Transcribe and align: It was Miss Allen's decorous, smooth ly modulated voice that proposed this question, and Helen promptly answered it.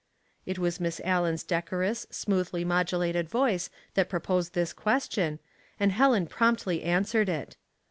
It 0.47 0.57
was 0.57 0.79
Miss 0.79 0.99
Allen's 1.05 1.43
decorous, 1.43 2.07
smooth 2.09 2.49
ly 2.53 2.63
modulated 2.63 3.29
voice 3.29 3.69
that 3.93 4.09
proposed 4.09 4.55
this 4.55 4.73
question, 4.73 5.37
and 5.79 5.91
Helen 5.91 6.25
promptly 6.25 6.81
answered 6.81 7.29
it. 7.29 7.55